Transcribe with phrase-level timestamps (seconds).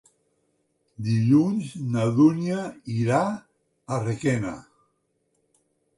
[1.09, 2.57] Dilluns na Dúnia
[2.97, 3.23] irà
[3.97, 4.59] a Requena.